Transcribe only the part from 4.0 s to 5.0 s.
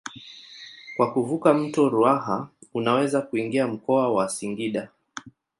wa Singida.